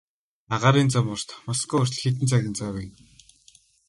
Агаарын 0.55 0.89
зам 0.93 1.07
урт, 1.13 1.29
Москва 1.47 1.77
хүртэл 1.79 2.01
хэдэн 2.01 2.27
цагийн 2.31 2.55
зай 2.57 2.71
байна. 2.75 2.95